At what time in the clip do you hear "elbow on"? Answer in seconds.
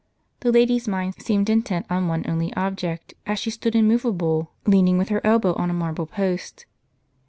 5.23-5.69